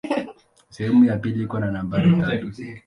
[0.69, 2.51] Sehemu ya pili iko na nambari tatu.